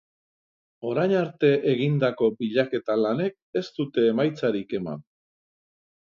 [0.91, 5.05] Orain arte egindako bilaketa lanek ez dute emaitzarik eman.